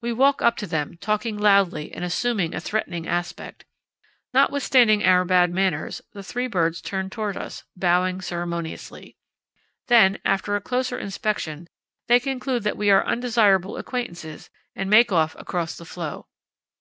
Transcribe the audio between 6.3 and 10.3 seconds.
birds turn towards us, bowing ceremoniously. Then,